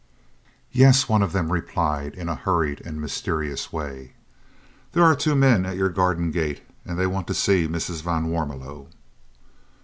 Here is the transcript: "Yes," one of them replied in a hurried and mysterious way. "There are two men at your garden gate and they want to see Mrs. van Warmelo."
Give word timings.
"Yes," 0.71 1.07
one 1.07 1.21
of 1.21 1.31
them 1.31 1.51
replied 1.51 2.15
in 2.15 2.27
a 2.27 2.33
hurried 2.33 2.81
and 2.83 2.99
mysterious 2.99 3.71
way. 3.71 4.13
"There 4.93 5.03
are 5.03 5.15
two 5.15 5.35
men 5.35 5.63
at 5.63 5.77
your 5.77 5.89
garden 5.89 6.31
gate 6.31 6.63
and 6.83 6.97
they 6.97 7.05
want 7.05 7.27
to 7.27 7.35
see 7.35 7.67
Mrs. 7.67 8.01
van 8.01 8.25
Warmelo." 8.31 8.87